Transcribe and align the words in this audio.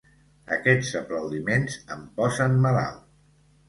Aquests 0.57 0.89
aplaudiments 1.01 1.79
em 1.99 2.05
posen 2.19 2.61
malalt. 2.67 3.09